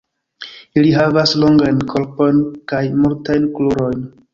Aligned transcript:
Ili 0.79 0.93
havas 0.95 1.35
longajn 1.45 1.85
korpojn 1.95 2.43
kaj 2.75 2.85
multajn 3.05 3.51
krurojn. 3.61 4.07